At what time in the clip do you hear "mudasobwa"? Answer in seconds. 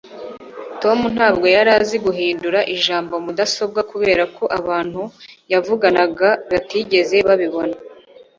3.25-3.81